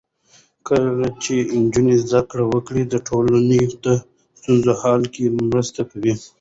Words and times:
کله 0.67 1.07
چې 1.23 1.33
نجونې 1.63 1.95
زده 2.05 2.21
کړه 2.29 2.43
وکړي، 2.53 2.83
د 2.87 2.95
ټولنې 3.07 3.61
د 3.85 3.85
ستونزو 4.39 4.71
حل 4.81 5.01
کې 5.13 5.23
مرسته 5.51 5.81
کوي. 5.91 6.13